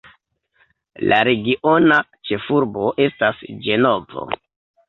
La 1.11 1.19
regiona 1.27 1.99
ĉefurbo 2.31 2.89
estas 3.07 3.47
Ĝenovo. 3.69 4.27